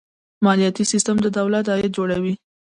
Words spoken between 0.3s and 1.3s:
مالیاتي سیستم د